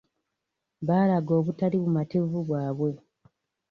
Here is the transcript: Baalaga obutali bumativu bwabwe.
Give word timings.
Baalaga 0.87 1.31
obutali 1.39 1.75
bumativu 1.83 2.37
bwabwe. 2.47 2.91